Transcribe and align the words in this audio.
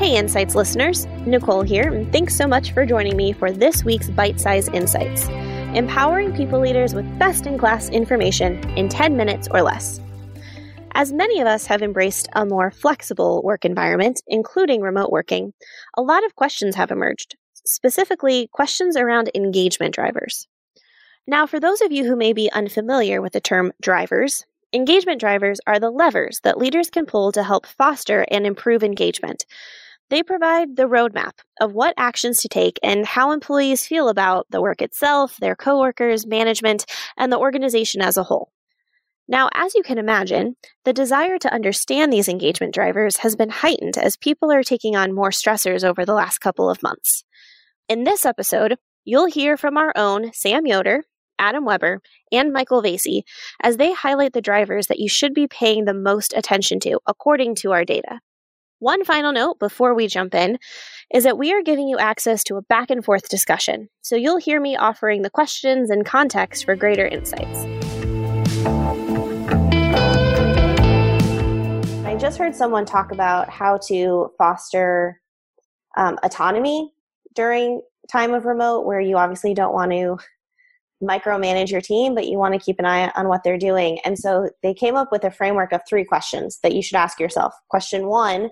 Hey, 0.00 0.16
Insights 0.16 0.54
listeners. 0.54 1.04
Nicole 1.26 1.60
here, 1.60 1.92
and 1.92 2.10
thanks 2.10 2.34
so 2.34 2.48
much 2.48 2.72
for 2.72 2.86
joining 2.86 3.18
me 3.18 3.34
for 3.34 3.52
this 3.52 3.84
week's 3.84 4.08
Bite 4.08 4.40
Size 4.40 4.66
Insights, 4.68 5.28
empowering 5.76 6.34
people 6.34 6.58
leaders 6.58 6.94
with 6.94 7.18
best 7.18 7.44
in 7.44 7.58
class 7.58 7.90
information 7.90 8.66
in 8.78 8.88
10 8.88 9.14
minutes 9.14 9.46
or 9.50 9.60
less. 9.60 10.00
As 10.92 11.12
many 11.12 11.38
of 11.38 11.46
us 11.46 11.66
have 11.66 11.82
embraced 11.82 12.30
a 12.32 12.46
more 12.46 12.70
flexible 12.70 13.42
work 13.42 13.66
environment, 13.66 14.22
including 14.26 14.80
remote 14.80 15.12
working, 15.12 15.52
a 15.98 16.00
lot 16.00 16.24
of 16.24 16.34
questions 16.34 16.76
have 16.76 16.90
emerged, 16.90 17.36
specifically 17.66 18.48
questions 18.54 18.96
around 18.96 19.30
engagement 19.34 19.94
drivers. 19.94 20.48
Now, 21.26 21.46
for 21.46 21.60
those 21.60 21.82
of 21.82 21.92
you 21.92 22.06
who 22.06 22.16
may 22.16 22.32
be 22.32 22.50
unfamiliar 22.50 23.20
with 23.20 23.34
the 23.34 23.40
term 23.42 23.70
drivers, 23.82 24.46
engagement 24.72 25.20
drivers 25.20 25.60
are 25.66 25.78
the 25.78 25.90
levers 25.90 26.40
that 26.42 26.56
leaders 26.56 26.88
can 26.88 27.04
pull 27.04 27.32
to 27.32 27.42
help 27.42 27.66
foster 27.66 28.24
and 28.30 28.46
improve 28.46 28.82
engagement, 28.82 29.44
they 30.10 30.22
provide 30.22 30.76
the 30.76 30.88
roadmap 30.88 31.32
of 31.60 31.72
what 31.72 31.94
actions 31.96 32.42
to 32.42 32.48
take 32.48 32.78
and 32.82 33.06
how 33.06 33.32
employees 33.32 33.86
feel 33.86 34.08
about 34.08 34.46
the 34.50 34.60
work 34.60 34.82
itself, 34.82 35.36
their 35.38 35.56
coworkers, 35.56 36.26
management, 36.26 36.84
and 37.16 37.32
the 37.32 37.38
organization 37.38 38.02
as 38.02 38.16
a 38.16 38.24
whole. 38.24 38.50
Now, 39.28 39.48
as 39.54 39.76
you 39.76 39.84
can 39.84 39.98
imagine, 39.98 40.56
the 40.84 40.92
desire 40.92 41.38
to 41.38 41.54
understand 41.54 42.12
these 42.12 42.28
engagement 42.28 42.74
drivers 42.74 43.18
has 43.18 43.36
been 43.36 43.48
heightened 43.48 43.96
as 43.96 44.16
people 44.16 44.50
are 44.50 44.64
taking 44.64 44.96
on 44.96 45.14
more 45.14 45.30
stressors 45.30 45.84
over 45.84 46.04
the 46.04 46.14
last 46.14 46.38
couple 46.38 46.68
of 46.68 46.82
months. 46.82 47.22
In 47.88 48.02
this 48.02 48.26
episode, 48.26 48.76
you'll 49.04 49.26
hear 49.26 49.56
from 49.56 49.76
our 49.76 49.92
own 49.94 50.32
Sam 50.32 50.66
Yoder, 50.66 51.04
Adam 51.38 51.64
Weber, 51.64 52.00
and 52.32 52.52
Michael 52.52 52.82
Vasey 52.82 53.22
as 53.62 53.76
they 53.76 53.92
highlight 53.92 54.32
the 54.32 54.42
drivers 54.42 54.88
that 54.88 54.98
you 54.98 55.08
should 55.08 55.32
be 55.32 55.46
paying 55.46 55.84
the 55.84 55.94
most 55.94 56.34
attention 56.36 56.80
to 56.80 56.98
according 57.06 57.54
to 57.56 57.70
our 57.70 57.84
data. 57.84 58.18
One 58.80 59.04
final 59.04 59.34
note 59.34 59.58
before 59.58 59.94
we 59.94 60.06
jump 60.06 60.34
in 60.34 60.58
is 61.12 61.24
that 61.24 61.36
we 61.36 61.52
are 61.52 61.60
giving 61.62 61.86
you 61.86 61.98
access 61.98 62.42
to 62.44 62.56
a 62.56 62.62
back 62.62 62.88
and 62.88 63.04
forth 63.04 63.28
discussion, 63.28 63.90
so 64.00 64.16
you'll 64.16 64.38
hear 64.38 64.58
me 64.58 64.74
offering 64.74 65.20
the 65.20 65.28
questions 65.28 65.90
and 65.90 66.06
context 66.06 66.64
for 66.64 66.74
greater 66.74 67.06
insights. 67.06 67.66
I 72.06 72.16
just 72.18 72.38
heard 72.38 72.56
someone 72.56 72.86
talk 72.86 73.12
about 73.12 73.50
how 73.50 73.76
to 73.88 74.32
foster 74.38 75.20
um, 75.98 76.18
autonomy 76.22 76.90
during 77.34 77.82
time 78.10 78.32
of 78.32 78.46
remote, 78.46 78.86
where 78.86 79.00
you 79.00 79.18
obviously 79.18 79.52
don't 79.52 79.74
want 79.74 79.90
to 79.90 80.16
micromanage 81.02 81.70
your 81.70 81.82
team, 81.82 82.14
but 82.14 82.28
you 82.28 82.38
want 82.38 82.54
to 82.54 82.60
keep 82.60 82.78
an 82.78 82.86
eye 82.86 83.12
on 83.14 83.28
what 83.28 83.44
they're 83.44 83.58
doing. 83.58 83.98
And 84.06 84.18
so 84.18 84.48
they 84.62 84.72
came 84.72 84.96
up 84.96 85.12
with 85.12 85.24
a 85.24 85.30
framework 85.30 85.72
of 85.72 85.82
three 85.86 86.04
questions 86.04 86.60
that 86.62 86.74
you 86.74 86.80
should 86.80 86.96
ask 86.96 87.20
yourself. 87.20 87.52
Question 87.68 88.06
one 88.06 88.48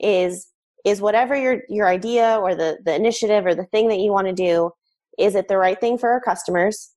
is 0.00 0.48
is 0.84 1.00
whatever 1.00 1.36
your 1.36 1.62
your 1.68 1.88
idea 1.88 2.38
or 2.40 2.54
the 2.54 2.78
the 2.84 2.94
initiative 2.94 3.46
or 3.46 3.54
the 3.54 3.66
thing 3.66 3.88
that 3.88 4.00
you 4.00 4.12
want 4.12 4.26
to 4.26 4.32
do 4.32 4.70
is 5.18 5.34
it 5.34 5.48
the 5.48 5.58
right 5.58 5.78
thing 5.78 5.98
for 5.98 6.10
our 6.10 6.20
customers? 6.20 6.92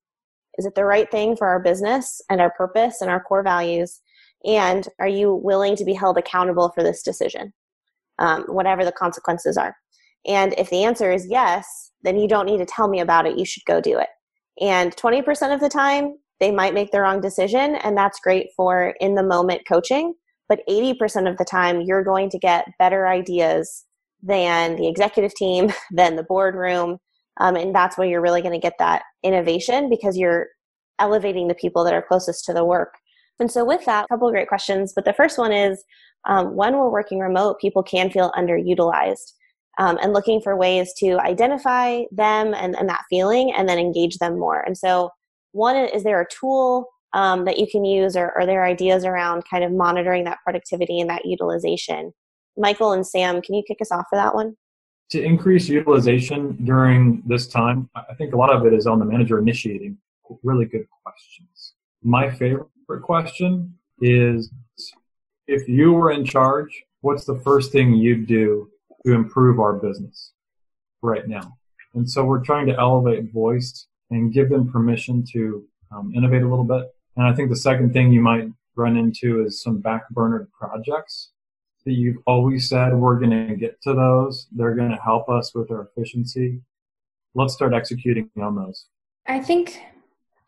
Is 0.57 0.65
it 0.65 0.75
the 0.75 0.85
right 0.85 1.09
thing 1.09 1.35
for 1.35 1.47
our 1.47 1.59
business 1.59 2.21
and 2.29 2.39
our 2.39 2.51
purpose 2.51 3.01
and 3.01 3.09
our 3.09 3.21
core 3.21 3.43
values? 3.43 3.99
And 4.45 4.87
are 4.99 5.07
you 5.07 5.33
willing 5.33 5.75
to 5.75 5.85
be 5.85 5.93
held 5.93 6.17
accountable 6.17 6.71
for 6.73 6.83
this 6.83 7.01
decision? 7.01 7.53
Um, 8.19 8.43
whatever 8.43 8.85
the 8.85 8.91
consequences 8.91 9.57
are. 9.57 9.75
And 10.25 10.53
if 10.57 10.69
the 10.69 10.83
answer 10.83 11.11
is 11.11 11.27
yes 11.27 11.91
then 12.03 12.19
you 12.19 12.27
don't 12.27 12.45
need 12.45 12.59
to 12.59 12.65
tell 12.65 12.87
me 12.87 12.99
about 12.99 13.25
it. 13.25 13.37
You 13.37 13.45
should 13.45 13.65
go 13.65 13.81
do 13.81 13.97
it. 13.97 14.09
And 14.61 14.95
20% 14.95 15.53
of 15.53 15.59
the 15.59 15.69
time 15.69 16.17
they 16.39 16.51
might 16.51 16.73
make 16.73 16.91
the 16.91 17.01
wrong 17.01 17.21
decision 17.21 17.75
and 17.75 17.97
that's 17.97 18.19
great 18.19 18.47
for 18.55 18.93
in 18.99 19.15
the 19.15 19.23
moment 19.23 19.61
coaching 19.67 20.13
but 20.53 20.61
80% 20.69 21.27
of 21.27 21.37
the 21.37 21.45
time 21.45 21.81
you're 21.81 22.03
going 22.03 22.29
to 22.29 22.37
get 22.37 22.67
better 22.77 23.07
ideas 23.07 23.85
than 24.21 24.75
the 24.75 24.87
executive 24.87 25.33
team 25.33 25.73
than 25.91 26.15
the 26.15 26.23
boardroom 26.23 26.99
um, 27.39 27.55
and 27.55 27.73
that's 27.73 27.97
where 27.97 28.07
you're 28.07 28.21
really 28.21 28.41
going 28.41 28.53
to 28.53 28.59
get 28.59 28.75
that 28.77 29.01
innovation 29.23 29.89
because 29.89 30.15
you're 30.15 30.47
elevating 30.99 31.47
the 31.47 31.55
people 31.55 31.83
that 31.83 31.93
are 31.93 32.03
closest 32.07 32.45
to 32.45 32.53
the 32.53 32.63
work. 32.63 32.93
And 33.39 33.51
so 33.51 33.65
with 33.65 33.83
that 33.85 34.05
a 34.05 34.07
couple 34.09 34.27
of 34.27 34.33
great 34.33 34.47
questions 34.47 34.93
but 34.95 35.05
the 35.05 35.13
first 35.13 35.39
one 35.39 35.51
is 35.51 35.83
um, 36.29 36.55
when 36.55 36.75
we're 36.75 36.91
working 36.91 37.19
remote 37.19 37.59
people 37.59 37.81
can 37.81 38.11
feel 38.11 38.31
underutilized 38.37 39.33
um, 39.79 39.97
and 40.03 40.13
looking 40.13 40.39
for 40.39 40.55
ways 40.55 40.93
to 40.99 41.19
identify 41.19 42.03
them 42.11 42.53
and, 42.53 42.75
and 42.77 42.87
that 42.87 43.05
feeling 43.09 43.51
and 43.51 43.67
then 43.67 43.79
engage 43.79 44.19
them 44.19 44.37
more. 44.37 44.61
And 44.61 44.77
so 44.77 45.09
one 45.51 45.75
is 45.75 46.03
there 46.03 46.21
a 46.21 46.27
tool 46.29 46.92
um, 47.13 47.45
that 47.45 47.59
you 47.59 47.67
can 47.71 47.85
use 47.85 48.15
or 48.15 48.31
are 48.37 48.45
there 48.45 48.65
ideas 48.65 49.05
around 49.05 49.43
kind 49.49 49.63
of 49.63 49.71
monitoring 49.71 50.23
that 50.25 50.39
productivity 50.43 50.99
and 50.99 51.09
that 51.09 51.25
utilization. 51.25 52.13
Michael 52.57 52.91
and 52.91 53.05
sam 53.05 53.41
can 53.41 53.55
you 53.55 53.63
kick 53.67 53.77
us 53.81 53.91
off 53.91 54.05
for 54.09 54.15
that 54.15 54.35
one? 54.35 54.55
To 55.11 55.21
increase 55.21 55.67
utilization 55.69 56.57
during 56.65 57.21
this 57.25 57.47
time 57.47 57.89
i 57.95 58.13
think 58.15 58.33
a 58.33 58.37
lot 58.37 58.53
of 58.53 58.65
it 58.65 58.73
is 58.73 58.87
on 58.87 58.99
the 58.99 59.05
manager 59.05 59.39
initiating 59.39 59.97
really 60.41 60.65
good 60.65 60.87
questions. 61.03 61.73
My 62.01 62.31
favorite 62.31 62.67
question 63.03 63.75
is 64.01 64.51
if 65.47 65.67
you 65.67 65.93
were 65.93 66.11
in 66.11 66.25
charge 66.25 66.83
what's 67.01 67.25
the 67.25 67.39
first 67.39 67.71
thing 67.71 67.93
you'd 67.93 68.27
do 68.27 68.69
to 69.05 69.13
improve 69.13 69.59
our 69.59 69.73
business 69.73 70.31
right 71.01 71.27
now? 71.27 71.57
And 71.93 72.09
so 72.09 72.23
we're 72.23 72.43
trying 72.43 72.65
to 72.67 72.79
elevate 72.79 73.31
voice 73.31 73.87
and 74.09 74.33
give 74.33 74.49
them 74.49 74.71
permission 74.71 75.23
to 75.33 75.65
um, 75.91 76.13
innovate 76.15 76.43
a 76.43 76.47
little 76.47 76.63
bit 76.63 76.85
and 77.15 77.27
I 77.27 77.33
think 77.33 77.49
the 77.49 77.55
second 77.55 77.93
thing 77.93 78.11
you 78.11 78.21
might 78.21 78.47
run 78.75 78.97
into 78.97 79.45
is 79.45 79.61
some 79.61 79.79
back 79.79 80.09
burner 80.09 80.47
projects 80.57 81.31
that 81.85 81.93
you've 81.93 82.17
always 82.25 82.69
said 82.69 82.95
we're 82.95 83.19
going 83.19 83.47
to 83.47 83.55
get 83.55 83.81
to 83.83 83.93
those. 83.93 84.47
They're 84.51 84.75
going 84.75 84.89
to 84.89 84.97
help 84.97 85.29
us 85.29 85.53
with 85.53 85.69
our 85.69 85.89
efficiency. 85.95 86.61
Let's 87.35 87.53
start 87.53 87.73
executing 87.73 88.29
on 88.41 88.55
those. 88.55 88.87
I 89.27 89.39
think 89.39 89.79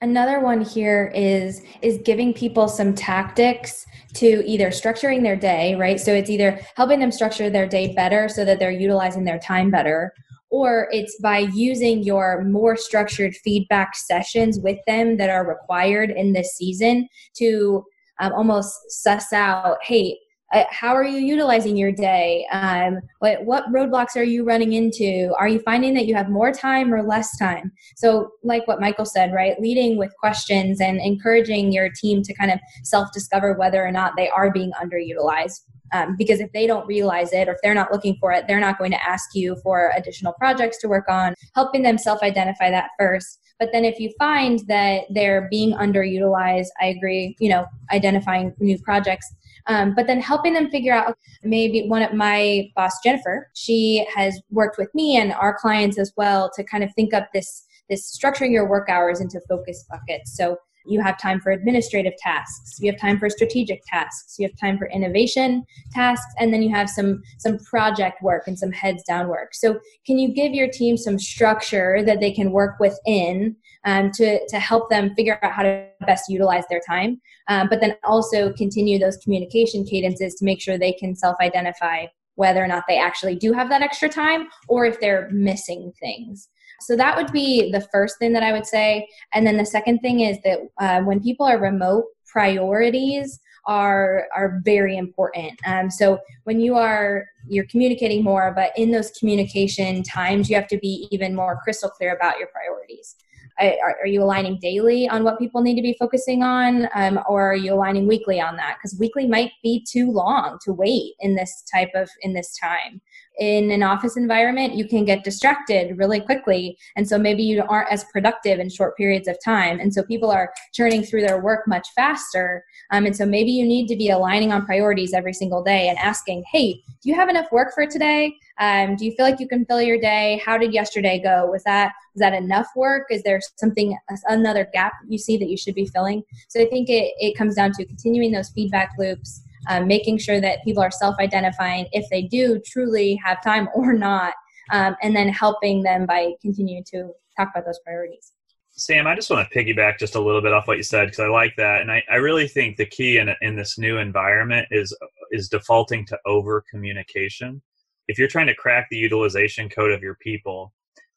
another 0.02 0.40
one 0.40 0.62
here 0.62 1.12
is 1.14 1.62
is 1.82 2.00
giving 2.04 2.34
people 2.34 2.68
some 2.68 2.94
tactics 2.94 3.86
to 4.16 4.44
either 4.46 4.68
structuring 4.68 5.24
their 5.24 5.36
day, 5.36 5.76
right? 5.76 6.00
So 6.00 6.14
it's 6.14 6.30
either 6.30 6.60
helping 6.76 7.00
them 7.00 7.12
structure 7.12 7.50
their 7.50 7.68
day 7.68 7.94
better 7.94 8.30
so 8.30 8.46
that 8.46 8.60
they're 8.60 8.72
utilizing 8.72 9.24
their 9.24 9.40
time 9.40 9.70
better 9.70 10.14
or 10.56 10.88
it's 10.92 11.20
by 11.22 11.40
using 11.54 12.04
your 12.04 12.44
more 12.46 12.78
structured 12.78 13.36
feedback 13.44 13.96
sessions 13.96 14.60
with 14.60 14.80
them 14.88 15.18
that 15.18 15.30
are 15.30 15.48
required 15.48 16.10
in 16.12 16.32
this 16.34 16.56
season 16.56 17.08
to 17.36 17.84
um, 18.22 18.32
almost 18.34 18.74
suss 18.88 19.34
out 19.34 19.78
hey 19.84 20.18
uh, 20.54 20.64
how 20.70 20.94
are 20.96 21.04
you 21.04 21.18
utilizing 21.18 21.76
your 21.76 21.92
day? 21.92 22.46
Um, 22.52 23.00
what, 23.20 23.44
what 23.44 23.66
roadblocks 23.74 24.16
are 24.16 24.24
you 24.24 24.46
running 24.46 24.74
into? 24.74 25.34
Are 25.40 25.48
you 25.48 25.60
finding 25.60 25.96
that 25.96 26.06
you 26.06 26.14
have 26.14 26.30
more 26.30 26.52
time 26.52 26.94
or 26.94 27.02
less 27.02 27.36
time? 27.38 27.72
So 27.96 28.30
like 28.44 28.68
what 28.68 28.80
michael 28.80 29.06
said 29.06 29.34
right 29.34 29.60
leading 29.60 29.98
with 29.98 30.16
questions 30.20 30.80
and 30.80 31.00
encouraging 31.00 31.74
your 31.74 31.90
team 31.90 32.22
to 32.24 32.34
kind 32.34 32.52
of 32.52 32.60
self 32.84 33.12
discover 33.12 33.54
whether 33.54 33.86
or 33.86 33.92
not 33.92 34.14
they 34.16 34.30
are 34.30 34.52
being 34.52 34.72
underutilized 34.82 35.62
um, 35.94 36.16
because 36.18 36.40
if 36.40 36.52
they 36.52 36.68
don't 36.68 36.86
realize 36.88 37.34
it 37.34 37.48
or 37.48 37.54
if 37.54 37.58
they're 37.62 37.74
not 37.74 37.92
looking 37.92 38.16
for 38.20 38.32
it 38.32 38.46
they're 38.48 38.60
not 38.60 38.78
going 38.78 38.92
to 38.92 39.04
ask 39.04 39.36
you 39.36 39.56
for 39.64 39.92
additional 39.96 40.34
projects 40.34 40.78
to 40.80 40.88
work 40.88 41.06
on 41.10 41.34
helping 41.54 41.84
them 41.84 41.98
self-identify 41.98 42.70
that 42.70 42.90
first. 43.00 43.40
But 43.60 43.70
then 43.72 43.86
if 43.86 44.00
you 44.00 44.12
find 44.20 44.60
that 44.68 45.04
they're 45.10 45.48
being 45.50 45.74
underutilized 45.74 46.68
i 46.82 46.88
agree 46.88 47.36
you 47.40 47.50
know 47.50 47.66
identifying 47.92 48.54
new 48.60 48.80
projects. 48.80 49.34
Um, 49.68 49.96
but 49.96 50.06
then 50.06 50.22
helping 50.22 50.54
them 50.54 50.70
figure 50.70 50.94
out 50.94 51.18
maybe 51.44 51.88
one 51.88 52.04
of 52.04 52.14
my 52.14 52.70
boss 52.76 53.00
jennifer 53.04 53.50
she 53.54 54.06
has 54.14 54.40
worked 54.52 54.78
with 54.78 54.94
me 54.94 55.18
and 55.18 55.34
our 55.34 55.58
clients 55.58 55.98
as 55.98 56.14
well 56.16 56.52
to 56.56 56.64
kind 56.64 56.84
of 56.84 56.94
think 56.94 57.14
up 57.14 57.30
this 57.34 57.66
this 57.90 58.18
structuring 58.18 58.52
your 58.52 58.68
work 58.68 58.90
hours 58.90 59.22
into 59.22 59.40
focus 59.48 59.86
buckets. 59.90 60.36
So 60.36 60.58
you 60.86 61.02
have 61.02 61.20
time 61.20 61.40
for 61.40 61.52
administrative 61.52 62.14
tasks. 62.18 62.78
You 62.80 62.92
have 62.92 63.00
time 63.00 63.20
for 63.20 63.30
strategic 63.30 63.82
tasks. 63.88 64.36
You 64.38 64.48
have 64.48 64.58
time 64.60 64.78
for 64.78 64.88
innovation 64.88 65.64
tasks 65.92 66.34
and 66.40 66.54
then 66.54 66.62
you 66.62 66.70
have 66.70 66.90
some 66.90 67.22
some 67.40 67.58
project 67.60 68.22
work 68.22 68.48
and 68.48 68.58
some 68.58 68.72
heads 68.72 69.04
down 69.04 69.28
work. 69.28 69.54
So 69.54 69.80
can 70.06 70.18
you 70.18 70.34
give 70.34 70.54
your 70.54 70.68
team 70.68 70.98
some 70.98 71.20
structure 71.20 72.04
that 72.06 72.20
they 72.20 72.32
can 72.32 72.52
work 72.52 72.80
within 72.80 73.56
um, 73.86 74.12
to, 74.12 74.46
to 74.48 74.60
help 74.60 74.90
them 74.90 75.14
figure 75.16 75.40
out 75.42 75.52
how 75.52 75.64
to 75.64 75.88
best 76.06 76.30
utilize 76.30 76.64
their 76.70 76.82
time 76.88 77.22
um, 77.48 77.68
but 77.70 77.80
then 77.82 77.96
also 78.04 78.52
continue 78.54 79.00
those 79.00 79.18
communication 79.18 79.86
cadences 79.86 80.34
to 80.36 80.46
make 80.46 80.62
sure 80.62 80.78
they 80.78 80.94
can 80.94 81.16
self-identify 81.16 82.06
whether 82.36 82.64
or 82.64 82.68
not 82.68 82.84
they 82.88 83.00
actually 83.00 83.36
do 83.36 83.54
have 83.54 83.70
that 83.70 83.82
extra 83.82 84.10
time 84.10 84.48
or 84.68 84.86
if 84.86 85.00
they're 85.00 85.30
missing 85.32 85.94
things 86.00 86.50
so 86.82 86.96
that 86.96 87.16
would 87.16 87.32
be 87.32 87.72
the 87.72 87.82
first 87.92 88.20
thing 88.20 88.34
that 88.34 88.44
I 88.44 88.52
would 88.52 88.66
say. 88.66 89.08
And 89.34 89.46
then 89.46 89.58
the 89.58 89.66
second 89.66 90.00
thing 90.00 90.22
is 90.22 90.38
that 90.44 90.60
uh, 90.80 91.02
when 91.02 91.22
people 91.22 91.46
are 91.46 91.60
remote, 91.60 92.06
priorities 92.26 93.40
are 93.68 94.28
are 94.36 94.62
very 94.64 94.98
important. 94.98 95.60
Um, 95.66 95.90
so 95.90 96.20
when 96.44 96.60
you 96.60 96.76
are 96.76 97.26
you're 97.48 97.66
communicating 97.66 98.24
more, 98.24 98.54
but 98.56 98.72
in 98.78 98.92
those 98.92 99.12
communication 99.12 100.04
times, 100.04 100.50
you 100.50 100.56
have 100.56 100.68
to 100.68 100.78
be 100.78 101.08
even 101.12 101.36
more 101.36 101.60
crystal 101.64 101.90
clear 101.90 102.16
about 102.16 102.38
your 102.40 102.48
priorities. 102.48 103.16
Are, 103.58 103.96
are 104.02 104.08
you 104.08 104.22
aligning 104.22 104.60
daily 104.62 105.08
on 105.08 105.24
what 105.24 105.40
people 105.40 105.62
need 105.62 105.76
to 105.76 105.82
be 105.82 105.96
focusing 105.98 106.44
on, 106.44 106.90
um, 106.94 107.22
or 107.30 107.52
are 107.52 107.56
you 107.56 107.74
aligning 107.74 108.06
weekly 108.06 108.42
on 108.42 108.58
that? 108.58 108.76
Because 108.78 109.00
weekly 109.00 109.28
might 109.28 109.52
be 109.64 109.86
too 109.90 110.12
long 110.12 110.60
to 110.66 110.74
wait 110.74 111.14
in 111.22 111.36
this 111.36 111.64
type 111.74 111.92
of 111.96 112.10
in 112.22 112.34
this 112.34 112.58
time 112.58 113.02
in 113.40 113.72
an 113.72 113.84
office 113.84 114.18
environment, 114.18 114.76
you 114.76 114.88
can 114.88 115.06
get 115.06 115.24
distracted 115.24 115.98
really 115.98 116.20
quickly. 116.20 116.78
And 116.96 117.08
so 117.08 117.18
maybe 117.18 117.44
you 117.44 117.64
aren't 117.68 117.92
as 117.92 118.04
productive 118.06 118.60
in 118.60 118.70
short 118.70 118.96
periods 118.98 119.28
of 119.28 119.38
time. 119.44 119.80
And 119.80 119.94
so 119.94 120.04
people 120.04 120.32
are 120.32 120.54
churning 120.74 121.04
through 121.04 121.22
their 121.22 121.42
work 121.42 121.68
much 121.68 121.88
faster. 121.96 122.64
Um, 122.92 123.06
and 123.06 123.16
so 123.16 123.26
maybe 123.26 123.52
you 123.52 123.66
need 123.66 123.88
to 123.88 123.96
be 123.96 124.10
aligning 124.10 124.52
on 124.52 124.66
priorities 124.66 125.14
every 125.14 125.34
single 125.34 125.64
day 125.64 125.90
and 125.90 125.98
asking, 125.98 126.44
hey, 126.52 126.82
do 127.02 127.10
you 127.10 127.16
have 127.16 127.30
enough 127.30 127.52
work 127.52 127.74
for 127.74 127.86
today? 127.86 128.36
Um, 128.60 128.96
do 128.96 129.06
you 129.06 129.12
feel 129.12 129.26
like 129.26 129.40
you 129.40 129.48
can 129.48 129.66
fill 129.66 129.82
your 129.82 130.00
day? 130.00 130.42
How 130.46 130.58
did 130.58 130.74
yesterday 130.74 131.20
go? 131.22 131.48
Was 131.52 131.64
that 131.64 131.94
was 132.14 132.22
that 132.22 132.34
enough 132.34 132.68
work? 132.76 133.08
Is 133.10 133.24
there 133.24 133.42
something 133.58 133.98
another 134.28 134.70
gap 134.72 134.94
you 135.08 135.18
see 135.18 135.38
that 135.38 135.50
you 135.50 135.58
should 135.58 135.76
be 135.76 135.86
filling? 135.86 136.24
So 136.48 136.62
I 136.62 136.66
think 136.66 136.90
it, 136.90 137.14
it 137.20 137.38
comes 137.38 137.56
down 137.56 137.74
to 137.74 137.86
continuing 137.86 138.32
those 138.32 138.50
feedback 138.50 138.92
loops 138.98 139.42
um, 139.68 139.88
making 139.88 140.18
sure 140.18 140.42
that 140.42 140.64
people 140.64 140.82
are 140.82 140.92
self 140.92 141.16
identifying 141.20 141.88
if 141.92 142.06
they 142.10 142.24
do 142.24 142.60
truly 142.66 143.20
have 143.24 143.44
time 143.44 143.68
or 143.74 143.94
not, 143.94 144.34
um, 144.72 144.96
and 145.02 145.16
then 145.16 145.30
helping 145.30 145.84
them 145.84 146.06
by 146.06 146.34
continuing 146.42 146.84
to 146.92 147.12
talk 147.38 147.50
about 147.54 147.66
those 147.66 147.80
priorities. 147.86 148.34
Sam, 148.78 149.08
I 149.08 149.16
just 149.16 149.30
want 149.30 149.50
to 149.50 149.58
piggyback 149.58 150.00
just 150.00 150.16
a 150.16 150.20
little 150.20 150.42
bit 150.42 150.52
off 150.52 150.68
what 150.68 150.76
you 150.76 150.84
said 150.84 151.06
because 151.06 151.20
I 151.20 151.28
like 151.28 151.54
that, 151.56 151.82
and 151.82 151.92
I, 151.92 152.04
I 152.12 152.16
really 152.16 152.48
think 152.48 152.76
the 152.76 152.86
key 152.86 153.18
in 153.18 153.30
in 153.42 153.56
this 153.56 153.78
new 153.78 153.98
environment 153.98 154.68
is 154.72 154.96
is 155.32 155.50
defaulting 155.50 156.06
to 156.08 156.20
over 156.26 156.64
communication. 156.70 157.62
If 158.08 158.20
you're 158.20 158.28
trying 158.28 158.48
to 158.48 158.56
crack 158.56 158.88
the 158.90 158.98
utilization 158.98 159.70
code 159.70 159.92
of 159.92 160.04
your 160.04 160.16
people, 160.16 160.74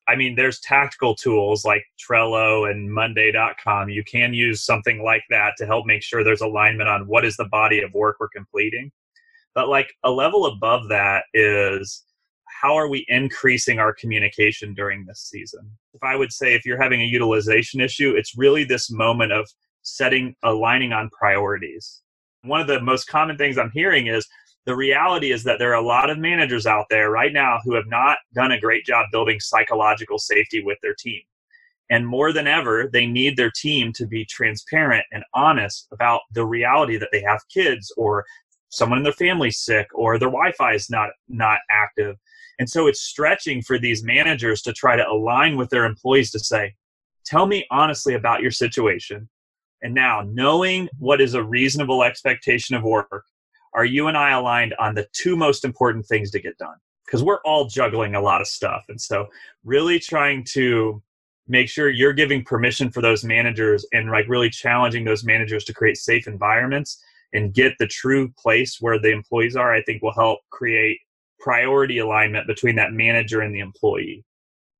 I 0.08 0.16
mean, 0.16 0.34
there's 0.34 0.58
tactical 0.60 1.14
tools 1.14 1.66
like 1.66 1.84
Trello 1.98 2.70
and 2.70 2.90
Monday.com. 2.90 3.90
You 3.90 4.02
can 4.02 4.32
use 4.32 4.64
something 4.64 5.02
like 5.02 5.22
that 5.28 5.52
to 5.58 5.66
help 5.66 5.84
make 5.84 6.02
sure 6.02 6.24
there's 6.24 6.40
alignment 6.40 6.88
on 6.88 7.06
what 7.06 7.26
is 7.26 7.36
the 7.36 7.44
body 7.44 7.82
of 7.82 7.92
work 7.92 8.16
we're 8.18 8.28
completing. 8.28 8.90
But 9.54 9.68
like 9.68 9.92
a 10.04 10.10
level 10.10 10.46
above 10.46 10.88
that 10.88 11.24
is 11.34 12.04
how 12.60 12.74
are 12.74 12.88
we 12.88 13.04
increasing 13.08 13.78
our 13.78 13.92
communication 13.92 14.72
during 14.72 15.04
this 15.04 15.20
season? 15.20 15.70
If 15.92 16.02
I 16.02 16.16
would 16.16 16.32
say 16.32 16.54
if 16.54 16.64
you're 16.64 16.80
having 16.80 17.02
a 17.02 17.04
utilization 17.04 17.80
issue, 17.80 18.14
it's 18.16 18.36
really 18.36 18.64
this 18.64 18.90
moment 18.90 19.32
of 19.32 19.46
setting, 19.82 20.34
aligning 20.42 20.92
on 20.92 21.10
priorities. 21.10 22.00
One 22.42 22.60
of 22.60 22.66
the 22.66 22.80
most 22.80 23.06
common 23.08 23.36
things 23.36 23.58
I'm 23.58 23.70
hearing 23.72 24.06
is 24.06 24.26
the 24.68 24.76
reality 24.76 25.32
is 25.32 25.44
that 25.44 25.58
there 25.58 25.70
are 25.70 25.82
a 25.82 25.86
lot 25.86 26.10
of 26.10 26.18
managers 26.18 26.66
out 26.66 26.84
there 26.90 27.10
right 27.10 27.32
now 27.32 27.58
who 27.64 27.72
have 27.74 27.86
not 27.86 28.18
done 28.34 28.52
a 28.52 28.60
great 28.60 28.84
job 28.84 29.06
building 29.10 29.40
psychological 29.40 30.18
safety 30.18 30.62
with 30.62 30.76
their 30.82 30.94
team. 30.98 31.22
And 31.88 32.06
more 32.06 32.34
than 32.34 32.46
ever, 32.46 32.86
they 32.92 33.06
need 33.06 33.38
their 33.38 33.50
team 33.50 33.94
to 33.94 34.06
be 34.06 34.26
transparent 34.26 35.06
and 35.10 35.24
honest 35.32 35.88
about 35.90 36.20
the 36.34 36.44
reality 36.44 36.98
that 36.98 37.08
they 37.12 37.22
have 37.22 37.40
kids 37.48 37.90
or 37.96 38.26
someone 38.68 38.98
in 38.98 39.04
their 39.04 39.12
family 39.14 39.50
sick 39.50 39.86
or 39.94 40.18
their 40.18 40.28
Wi-Fi 40.28 40.74
is 40.74 40.90
not 40.90 41.08
not 41.30 41.60
active. 41.72 42.16
And 42.58 42.68
so 42.68 42.88
it's 42.88 43.00
stretching 43.00 43.62
for 43.62 43.78
these 43.78 44.04
managers 44.04 44.60
to 44.62 44.74
try 44.74 44.96
to 44.96 45.08
align 45.08 45.56
with 45.56 45.70
their 45.70 45.86
employees 45.86 46.30
to 46.32 46.40
say, 46.40 46.74
"Tell 47.24 47.46
me 47.46 47.66
honestly 47.70 48.12
about 48.12 48.42
your 48.42 48.50
situation." 48.50 49.30
And 49.80 49.94
now, 49.94 50.26
knowing 50.28 50.90
what 50.98 51.22
is 51.22 51.32
a 51.32 51.42
reasonable 51.42 52.04
expectation 52.04 52.76
of 52.76 52.82
work 52.82 53.24
are 53.74 53.84
you 53.84 54.08
and 54.08 54.16
I 54.16 54.32
aligned 54.32 54.74
on 54.78 54.94
the 54.94 55.06
two 55.12 55.36
most 55.36 55.64
important 55.64 56.06
things 56.06 56.30
to 56.32 56.40
get 56.40 56.58
done? 56.58 56.76
Because 57.04 57.22
we're 57.22 57.40
all 57.44 57.66
juggling 57.66 58.14
a 58.14 58.20
lot 58.20 58.40
of 58.40 58.46
stuff. 58.46 58.84
And 58.88 59.00
so, 59.00 59.26
really 59.64 59.98
trying 59.98 60.44
to 60.52 61.02
make 61.48 61.68
sure 61.68 61.88
you're 61.88 62.12
giving 62.12 62.44
permission 62.44 62.90
for 62.90 63.00
those 63.00 63.24
managers 63.24 63.86
and 63.92 64.10
like 64.10 64.28
really 64.28 64.50
challenging 64.50 65.04
those 65.04 65.24
managers 65.24 65.64
to 65.64 65.72
create 65.72 65.96
safe 65.96 66.26
environments 66.26 67.02
and 67.32 67.54
get 67.54 67.72
the 67.78 67.86
true 67.86 68.30
place 68.38 68.78
where 68.80 68.98
the 68.98 69.10
employees 69.10 69.56
are, 69.56 69.72
I 69.72 69.82
think 69.82 70.02
will 70.02 70.12
help 70.12 70.40
create 70.50 70.98
priority 71.40 71.98
alignment 71.98 72.46
between 72.46 72.76
that 72.76 72.92
manager 72.92 73.40
and 73.40 73.54
the 73.54 73.60
employee. 73.60 74.24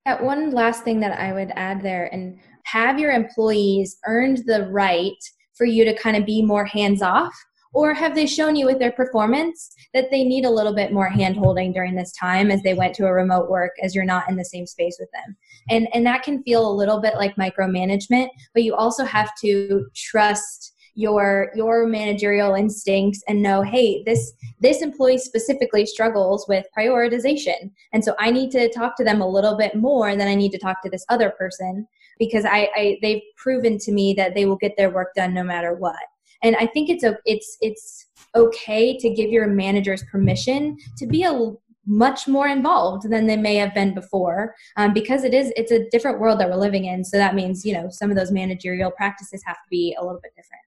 That 0.05 0.23
one 0.23 0.50
last 0.50 0.85
thing 0.85 1.00
that 1.00 1.19
I 1.19 1.32
would 1.32 1.52
add 1.55 1.82
there 1.82 2.12
and 2.12 2.38
have 2.64 2.99
your 2.99 3.12
employees 3.12 3.99
earned 4.06 4.43
the 4.46 4.69
right 4.70 5.17
for 5.55 5.67
you 5.67 5.85
to 5.85 5.94
kind 5.94 6.17
of 6.17 6.25
be 6.25 6.43
more 6.43 6.64
hands 6.64 7.02
off 7.02 7.35
or 7.73 7.94
have 7.94 8.15
they 8.15 8.26
shown 8.26 8.56
you 8.56 8.67
with 8.67 8.79
their 8.79 8.93
performance 8.93 9.75
that 9.94 10.11
they 10.11 10.25
need 10.25 10.44
a 10.44 10.50
little 10.50 10.75
bit 10.75 10.93
more 10.93 11.09
hand 11.09 11.37
holding 11.37 11.73
during 11.73 11.94
this 11.94 12.12
time 12.12 12.50
as 12.50 12.62
they 12.62 12.75
went 12.75 12.94
to 12.94 13.06
a 13.06 13.12
remote 13.12 13.50
work 13.50 13.73
as 13.82 13.94
you're 13.94 14.05
not 14.05 14.29
in 14.29 14.37
the 14.37 14.44
same 14.44 14.67
space 14.67 14.97
with 14.99 15.11
them? 15.12 15.37
And, 15.70 15.88
and 15.94 16.06
that 16.06 16.23
can 16.23 16.43
feel 16.43 16.69
a 16.69 16.73
little 16.73 17.00
bit 17.00 17.15
like 17.15 17.37
micromanagement, 17.37 18.29
but 18.55 18.62
you 18.62 18.75
also 18.75 19.05
have 19.05 19.35
to 19.43 19.87
trust 19.94 20.75
your 20.94 21.53
your 21.55 21.87
managerial 21.87 22.55
instincts 22.55 23.23
and 23.29 23.41
know 23.41 23.62
hey 23.62 24.03
this 24.03 24.32
this 24.59 24.82
employee 24.82 25.17
specifically 25.17 25.87
struggles 25.87 26.44
with 26.49 26.67
prioritization 26.76 27.71
and 27.93 28.05
so 28.05 28.17
i 28.19 28.32
need 28.32 28.50
to 28.50 28.69
talk 28.71 28.97
to 28.97 29.05
them 29.05 29.21
a 29.21 29.29
little 29.29 29.56
bit 29.56 29.76
more 29.76 30.17
than 30.17 30.26
i 30.26 30.35
need 30.35 30.50
to 30.50 30.59
talk 30.59 30.82
to 30.82 30.91
this 30.91 31.06
other 31.09 31.31
person 31.31 31.87
because 32.19 32.44
I, 32.44 32.69
I 32.75 32.99
they've 33.00 33.23
proven 33.37 33.79
to 33.79 33.93
me 33.93 34.12
that 34.14 34.35
they 34.35 34.44
will 34.44 34.56
get 34.56 34.76
their 34.76 34.91
work 34.91 35.14
done 35.14 35.32
no 35.32 35.44
matter 35.44 35.73
what 35.73 35.94
and 36.43 36.56
i 36.56 36.67
think 36.67 36.88
it's 36.88 37.05
a 37.05 37.17
it's 37.25 37.56
it's 37.61 38.06
okay 38.35 38.96
to 38.99 39.11
give 39.11 39.31
your 39.31 39.46
managers 39.46 40.02
permission 40.11 40.76
to 40.96 41.06
be 41.06 41.23
a 41.23 41.52
much 41.88 42.29
more 42.29 42.46
involved 42.46 43.08
than 43.11 43.26
they 43.26 43.37
may 43.37 43.56
have 43.56 43.75
been 43.75 43.94
before 43.94 44.55
um, 44.76 44.93
because 44.93 45.25
it 45.25 45.32
is 45.32 45.50
it's 45.56 45.73
a 45.73 45.88
different 45.88 46.20
world 46.20 46.38
that 46.38 46.49
we're 46.49 46.56
living 46.56 46.85
in. 46.85 47.02
So 47.02 47.17
that 47.17 47.35
means 47.35 47.64
you 47.64 47.73
know 47.73 47.88
some 47.90 48.11
of 48.11 48.17
those 48.17 48.31
managerial 48.31 48.90
practices 48.90 49.43
have 49.46 49.56
to 49.56 49.69
be 49.70 49.96
a 49.99 50.05
little 50.05 50.20
bit 50.23 50.32
different. 50.37 50.62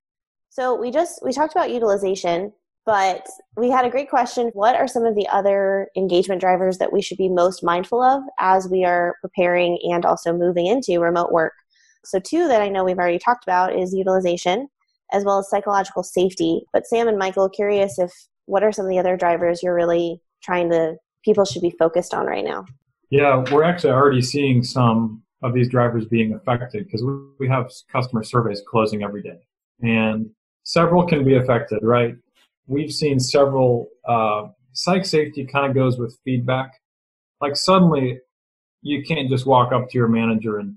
So 0.50 0.76
we 0.76 0.90
just 0.90 1.20
we 1.24 1.32
talked 1.32 1.54
about 1.54 1.72
utilization 1.72 2.52
but 2.84 3.28
we 3.56 3.70
had 3.70 3.86
a 3.86 3.92
great 3.92 4.10
question. 4.10 4.50
What 4.54 4.76
are 4.76 4.88
some 4.88 5.06
of 5.06 5.14
the 5.14 5.28
other 5.28 5.90
engagement 5.96 6.42
drivers 6.42 6.80
that 6.80 6.92
we 6.92 7.00
should 7.00 7.20
be 7.20 7.30
most 7.30 7.64
mindful 7.64 8.02
of 8.02 8.24
as 8.40 8.68
we 8.68 8.84
are 8.84 9.18
preparing 9.22 9.78
and 9.84 10.04
also 10.04 10.34
moving 10.34 10.66
into 10.66 11.00
remote 11.00 11.32
work? 11.32 11.54
So 12.04 12.20
two 12.20 12.48
that 12.48 12.64
i 12.64 12.68
know 12.68 12.84
we've 12.84 12.98
already 12.98 13.20
talked 13.20 13.44
about 13.44 13.76
is 13.76 13.94
utilization 13.94 14.68
as 15.12 15.24
well 15.24 15.40
as 15.40 15.50
psychological 15.50 16.04
safety. 16.04 16.64
But 16.74 16.88
Sam 16.88 17.08
and 17.08 17.18
Michael, 17.18 17.50
curious 17.50 18.00
if 18.00 18.12
what 18.46 18.64
are 18.64 18.72
some 18.72 18.86
of 18.86 18.90
the 18.90 19.00
other 19.00 19.18
drivers 19.18 19.62
you're 19.62 19.76
really 19.76 20.22
trying 20.44 20.70
to 20.70 20.96
people 21.24 21.46
should 21.46 21.62
be 21.62 21.76
focused 21.78 22.14
on 22.14 22.26
right 22.26 22.44
now? 22.44 22.66
Yeah, 23.10 23.44
we're 23.52 23.64
actually 23.64 23.92
already 23.92 24.22
seeing 24.22 24.64
some 24.64 25.22
of 25.44 25.54
these 25.54 25.70
drivers 25.70 26.06
being 26.06 26.34
affected 26.34 26.86
because 26.86 27.04
we 27.40 27.48
have 27.48 27.72
customer 27.92 28.24
surveys 28.24 28.62
closing 28.68 29.04
every 29.04 29.22
day, 29.22 29.40
and 29.82 30.30
several 30.64 31.06
can 31.06 31.24
be 31.24 31.36
affected. 31.36 31.80
Right? 31.82 32.16
We've 32.68 32.92
seen 32.92 33.20
several. 33.20 33.88
Uh, 34.08 34.50
psych 34.74 35.06
safety 35.06 35.46
kind 35.46 35.70
of 35.70 35.76
goes 35.76 35.98
with 35.98 36.18
feedback. 36.24 36.80
Like 37.42 37.56
suddenly, 37.56 38.20
you 38.82 39.04
can't 39.04 39.30
just 39.30 39.46
walk 39.46 39.74
up 39.74 39.90
to 39.90 39.98
your 39.98 40.08
manager 40.08 40.60
and 40.60 40.76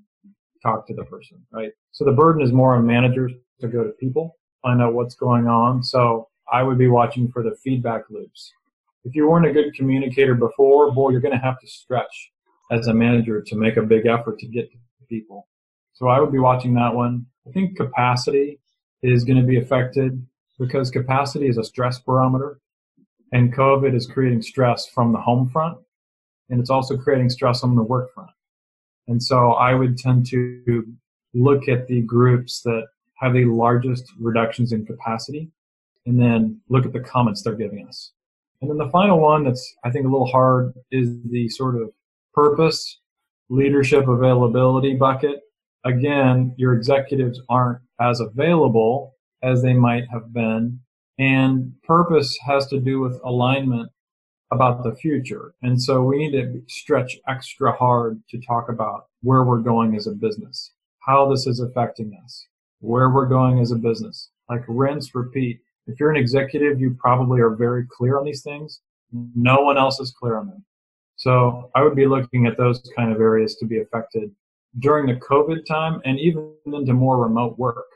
talk 0.62 0.86
to 0.88 0.94
the 0.94 1.04
person, 1.04 1.38
right? 1.52 1.70
So 1.92 2.04
the 2.04 2.12
burden 2.12 2.42
is 2.42 2.52
more 2.52 2.74
on 2.74 2.86
managers 2.86 3.32
to 3.60 3.68
go 3.68 3.84
to 3.84 3.90
people, 3.90 4.36
find 4.62 4.82
out 4.82 4.94
what's 4.94 5.14
going 5.14 5.46
on. 5.46 5.82
So 5.82 6.28
I 6.52 6.62
would 6.62 6.78
be 6.78 6.88
watching 6.88 7.30
for 7.30 7.42
the 7.42 7.56
feedback 7.62 8.04
loops. 8.10 8.52
If 9.04 9.14
you 9.14 9.28
weren't 9.28 9.46
a 9.46 9.52
good 9.52 9.74
communicator 9.74 10.34
before, 10.34 10.92
boy, 10.92 11.10
you're 11.10 11.20
going 11.20 11.34
to 11.34 11.44
have 11.44 11.60
to 11.60 11.66
stretch 11.66 12.32
as 12.70 12.86
a 12.86 12.94
manager 12.94 13.42
to 13.42 13.56
make 13.56 13.76
a 13.76 13.82
big 13.82 14.06
effort 14.06 14.38
to 14.38 14.46
get 14.46 14.70
to 14.72 14.78
people. 15.08 15.48
So 15.92 16.08
I 16.08 16.20
would 16.20 16.32
be 16.32 16.38
watching 16.38 16.74
that 16.74 16.94
one. 16.94 17.26
I 17.46 17.50
think 17.50 17.76
capacity 17.76 18.58
is 19.02 19.24
going 19.24 19.38
to 19.38 19.46
be 19.46 19.58
affected 19.58 20.26
because 20.58 20.90
capacity 20.90 21.48
is 21.48 21.58
a 21.58 21.64
stress 21.64 21.98
barometer 21.98 22.60
and 23.32 23.54
COVID 23.54 23.94
is 23.94 24.06
creating 24.06 24.42
stress 24.42 24.86
from 24.86 25.12
the 25.12 25.20
home 25.20 25.50
front 25.50 25.78
and 26.48 26.60
it's 26.60 26.70
also 26.70 26.96
creating 26.96 27.30
stress 27.30 27.62
on 27.62 27.76
the 27.76 27.82
work 27.82 28.12
front. 28.14 28.30
And 29.08 29.22
so 29.22 29.52
I 29.52 29.74
would 29.74 29.98
tend 29.98 30.26
to 30.26 30.84
look 31.34 31.68
at 31.68 31.86
the 31.86 32.00
groups 32.02 32.62
that 32.62 32.86
have 33.16 33.32
the 33.32 33.44
largest 33.44 34.12
reductions 34.20 34.72
in 34.72 34.84
capacity, 34.84 35.50
and 36.06 36.20
then 36.20 36.60
look 36.68 36.84
at 36.84 36.92
the 36.92 37.00
comments 37.00 37.42
they're 37.42 37.54
giving 37.54 37.86
us. 37.86 38.12
And 38.60 38.70
then 38.70 38.78
the 38.78 38.90
final 38.90 39.20
one 39.20 39.44
that's, 39.44 39.74
I 39.84 39.90
think, 39.90 40.06
a 40.06 40.10
little 40.10 40.30
hard 40.30 40.74
is 40.90 41.16
the 41.30 41.48
sort 41.48 41.76
of 41.80 41.90
purpose, 42.32 43.00
leadership 43.48 44.08
availability 44.08 44.94
bucket. 44.94 45.40
Again, 45.84 46.54
your 46.56 46.74
executives 46.74 47.40
aren't 47.48 47.80
as 48.00 48.20
available 48.20 49.14
as 49.42 49.62
they 49.62 49.74
might 49.74 50.04
have 50.10 50.32
been. 50.32 50.80
And 51.18 51.74
purpose 51.82 52.36
has 52.46 52.66
to 52.68 52.80
do 52.80 53.00
with 53.00 53.20
alignment 53.24 53.90
about 54.50 54.82
the 54.82 54.94
future. 54.94 55.54
And 55.62 55.80
so 55.80 56.02
we 56.02 56.18
need 56.18 56.32
to 56.32 56.62
stretch 56.68 57.18
extra 57.28 57.72
hard 57.72 58.20
to 58.30 58.40
talk 58.40 58.68
about 58.68 59.06
where 59.22 59.44
we're 59.44 59.58
going 59.58 59.94
as 59.94 60.06
a 60.06 60.12
business, 60.12 60.72
how 61.00 61.30
this 61.30 61.46
is 61.46 61.60
affecting 61.60 62.18
us, 62.24 62.46
where 62.84 63.10
we're 63.10 63.26
going 63.26 63.60
as 63.60 63.72
a 63.72 63.76
business. 63.76 64.30
Like 64.48 64.62
rinse, 64.68 65.14
repeat. 65.14 65.60
If 65.86 65.98
you're 65.98 66.10
an 66.10 66.16
executive, 66.16 66.80
you 66.80 66.96
probably 66.98 67.40
are 67.40 67.50
very 67.50 67.86
clear 67.90 68.18
on 68.18 68.24
these 68.24 68.42
things. 68.42 68.80
No 69.34 69.60
one 69.60 69.78
else 69.78 70.00
is 70.00 70.12
clear 70.12 70.36
on 70.36 70.48
them. 70.48 70.64
So 71.16 71.70
I 71.74 71.82
would 71.82 71.96
be 71.96 72.06
looking 72.06 72.46
at 72.46 72.58
those 72.58 72.82
kind 72.96 73.12
of 73.12 73.20
areas 73.20 73.56
to 73.56 73.66
be 73.66 73.80
affected 73.80 74.30
during 74.80 75.06
the 75.06 75.14
COVID 75.14 75.64
time 75.66 76.00
and 76.04 76.18
even 76.18 76.52
into 76.66 76.92
more 76.92 77.22
remote 77.22 77.58
work. 77.58 77.86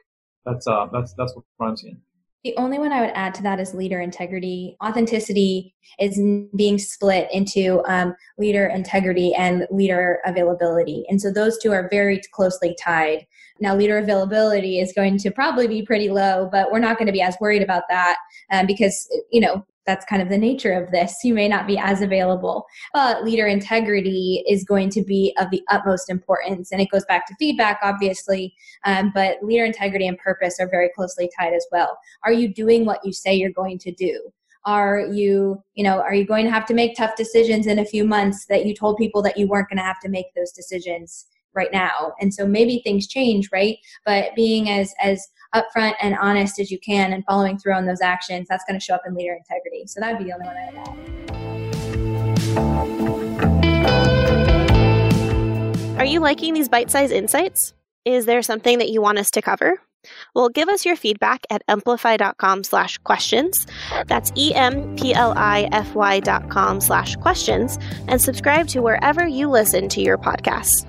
That's 0.45 0.67
uh 0.67 0.87
that's 0.93 1.13
that's 1.15 1.35
what 1.35 1.45
I'm 1.61 1.77
seeing. 1.77 2.01
The 2.45 2.57
only 2.57 2.79
one 2.79 2.93
I 2.93 3.01
would 3.01 3.11
add 3.15 3.35
to 3.35 3.43
that 3.43 3.59
is 3.59 3.75
leader 3.75 4.01
integrity. 4.01 4.77
Authenticity 4.85 5.75
is 5.99 6.21
being 6.55 6.79
split 6.79 7.29
into 7.33 7.83
um, 7.89 8.15
leader 8.39 8.67
integrity 8.67 9.35
and 9.35 9.67
leader 9.71 10.21
availability. 10.25 11.05
And 11.09 11.21
so 11.21 11.33
those 11.33 11.59
two 11.59 11.73
are 11.73 11.89
very 11.91 12.21
closely 12.33 12.77
tied. 12.81 13.27
Now, 13.61 13.75
leader 13.75 13.99
availability 13.99 14.79
is 14.79 14.93
going 14.93 15.19
to 15.19 15.31
probably 15.33 15.67
be 15.67 15.83
pretty 15.83 16.11
low, 16.11 16.49
but 16.53 16.71
we're 16.71 16.79
not 16.79 16.97
going 16.97 17.07
to 17.07 17.13
be 17.13 17.23
as 17.23 17.37
worried 17.41 17.63
about 17.63 17.83
that 17.89 18.19
um, 18.53 18.67
because, 18.67 19.09
you 19.33 19.41
know, 19.41 19.67
that's 19.89 20.05
kind 20.05 20.21
of 20.21 20.29
the 20.29 20.37
nature 20.37 20.73
of 20.73 20.91
this. 20.91 21.17
You 21.25 21.33
may 21.33 21.49
not 21.49 21.67
be 21.67 21.79
as 21.79 22.03
available, 22.03 22.67
but 22.93 23.25
leader 23.25 23.47
integrity 23.47 24.45
is 24.47 24.63
going 24.63 24.91
to 24.91 25.03
be 25.03 25.35
of 25.39 25.51
the 25.51 25.63
utmost 25.71 26.11
importance. 26.11 26.71
And 26.71 26.81
it 26.83 26.91
goes 26.91 27.07
back 27.07 27.27
to 27.27 27.35
feedback, 27.39 27.79
obviously, 27.83 28.55
um, 28.85 29.11
but 29.15 29.39
leader 29.43 29.65
integrity 29.65 30.07
and 30.07 30.19
purpose 30.19 30.61
are 30.61 30.69
very 30.69 30.91
closely 30.95 31.31
tied 31.41 31.55
as 31.55 31.67
well. 31.73 31.99
Are 32.23 32.33
you 32.33 32.53
doing 32.53 32.85
what 32.85 33.01
you 33.03 33.15
say 33.15 33.35
you're 33.35 33.51
going 33.51 33.79
to 33.79 33.93
do? 33.93 34.31
Are 34.67 35.07
you, 35.11 35.63
you 35.75 35.85
know, 35.85 36.03
are 36.03 36.15
you 36.15 36.27
going 36.27 36.45
to 36.45 36.51
have 36.51 36.67
to 36.67 36.75
make 36.75 36.95
tough 36.95 37.17
decisions 37.17 37.67
in 37.67 37.79
a 37.79 37.85
few 37.87 38.05
months 38.05 38.45
that 38.51 38.67
you 38.67 38.75
told 38.75 38.99
people 38.99 39.23
that 39.23 39.39
you 39.39 39.49
weren't 39.49 39.71
going 39.71 39.79
to 39.79 39.83
have 39.83 40.01
to 40.01 40.11
make 40.11 40.27
those 40.37 40.53
decisions? 40.53 41.25
Right 41.59 41.73
now. 41.73 42.15
And 42.21 42.33
so 42.33 42.47
maybe 42.47 42.81
things 42.85 43.07
change 43.07 43.51
right? 43.53 43.77
But 44.07 44.35
being 44.35 44.71
as 44.71 44.95
as 45.03 45.29
upfront 45.55 45.95
and 46.01 46.17
honest 46.21 46.59
as 46.61 46.71
you 46.71 46.79
can 46.79 47.13
and 47.13 47.25
following 47.25 47.59
through 47.59 47.75
on 47.75 47.87
those 47.87 48.03
actions 48.03 48.47
that's 48.49 48.65
going 48.69 48.79
to 48.79 48.85
show 48.85 48.95
up 48.95 49.03
in 49.07 49.15
leader 49.15 49.35
integrity. 49.35 49.87
So 49.87 49.99
that 50.01 50.13
would 50.13 50.19
be 50.19 50.25
the 50.25 50.35
only 50.35 50.47
one 50.47 50.57
i 50.57 50.67
would 50.67 50.77
add. 50.77 50.89
Are 55.99 56.05
you 56.05 56.21
liking 56.21 56.55
these 56.55 56.69
bite-sized 56.69 57.13
insights? 57.13 57.75
Is 58.05 58.27
there 58.27 58.43
something 58.43 58.79
that 58.79 58.91
you 58.91 59.03
want 59.03 59.19
us 59.19 59.33
to 59.33 59.43
cover? 59.43 59.81
Well, 60.35 60.49
give 60.49 60.69
us 60.69 60.87
your 60.87 60.97
feedback 60.97 61.45
at 61.51 61.63
emplify.com 61.69 62.65
slash 62.65 62.99
questions. 62.99 63.67
That's 64.07 64.33
E-M-P-L-I-F-Y 64.37 66.21
dot 66.21 66.51
com 66.51 66.81
slash 66.81 67.17
questions. 67.17 67.79
And 68.07 68.21
subscribe 68.21 68.69
to 68.69 68.81
wherever 68.81 69.27
you 69.27 69.51
listen 69.51 69.89
to 69.91 70.01
your 70.01 70.17
podcasts. 70.17 70.89